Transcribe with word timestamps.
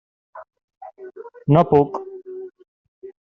No 1.55 1.63
puc. 1.73 2.01